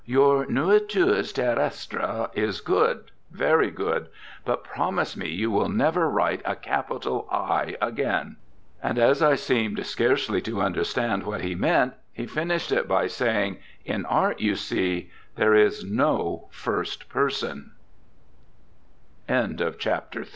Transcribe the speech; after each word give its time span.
Your 0.07 0.47
Nourritures 0.47 1.31
Terrestres 1.31 2.29
is 2.33 2.59
good, 2.61 3.11
very 3.29 3.69
good, 3.69 4.07
but 4.43 4.63
promise 4.63 5.15
me 5.15 5.29
you 5.29 5.51
will 5.51 5.69
never 5.69 6.09
write 6.09 6.41
a 6.43 6.55
capital 6.55 7.27
"I" 7.31 7.75
again.' 7.79 8.37
And 8.81 8.97
as 8.97 9.21
I 9.21 9.35
seemed 9.35 9.85
scarcely 9.85 10.41
to 10.41 10.59
understand 10.59 11.21
what 11.21 11.41
he 11.41 11.53
meant, 11.53 11.93
he 12.11 12.25
finished 12.25 12.73
up 12.73 12.87
by 12.87 13.05
saying, 13.05 13.57
'In 13.85 14.07
Art, 14.07 14.39
you 14.41 14.55
see, 14.55 15.11
there 15.35 15.53
is 15.53 15.85
no 15.85 16.47
first 16.49 17.05